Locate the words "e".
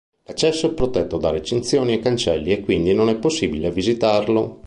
1.93-1.99, 2.51-2.61